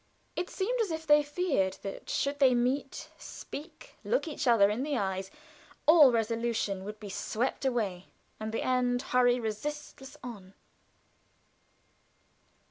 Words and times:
It 0.35 0.49
seemed 0.49 0.81
as 0.81 0.89
if 0.89 1.05
they 1.05 1.21
feared 1.21 1.73
that 1.83 2.09
should 2.09 2.39
they 2.39 2.55
meet, 2.55 3.11
speak, 3.19 3.97
look 4.03 4.27
each 4.27 4.47
other 4.47 4.71
in 4.71 4.81
the 4.81 4.97
eyes, 4.97 5.29
all 5.85 6.11
resolution 6.11 6.83
would 6.85 6.99
be 6.99 7.07
swept 7.07 7.65
away, 7.65 8.07
and 8.39 8.51
the 8.51 8.63
end 8.63 9.03
hurry 9.03 9.39
resistless 9.39 10.17
on. 10.23 10.55